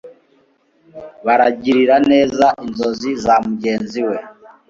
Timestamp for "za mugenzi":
3.23-4.01